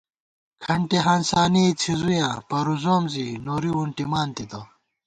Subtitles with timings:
[0.63, 4.61] کھنٹی ہانسانِئےڅِھزُویاں پروزوم زی نوری وُنٹِمان تِتہ